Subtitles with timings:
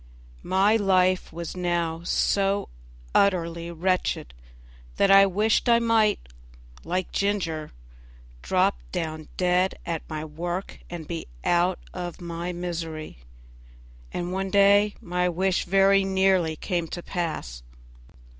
[0.41, 2.69] My life was now so
[3.13, 4.33] utterly wretched
[4.97, 6.17] that I wished I might,
[6.83, 7.71] like Ginger,
[8.41, 13.19] drop down dead at my work and be out of my misery,
[14.11, 17.61] and one day my wish very nearly came to pass.